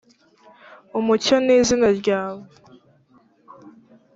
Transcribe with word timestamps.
umucyo 0.99 1.35
ni 1.45 1.53
izina 1.57 1.89
ryawe; 1.99 2.43